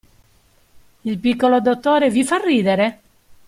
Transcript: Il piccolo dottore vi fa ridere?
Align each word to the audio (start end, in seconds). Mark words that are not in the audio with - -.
Il 1.01 1.19
piccolo 1.19 1.59
dottore 1.59 2.09
vi 2.09 2.23
fa 2.23 2.37
ridere? 2.43 3.01